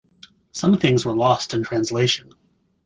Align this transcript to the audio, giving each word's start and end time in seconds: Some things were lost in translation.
Some 0.51 0.79
things 0.79 1.05
were 1.05 1.15
lost 1.15 1.53
in 1.53 1.61
translation. 1.63 2.33